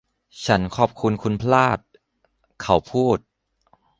[0.45, 1.79] ฉันขอบคุณคุณพลาด
[2.61, 3.17] เขาพูด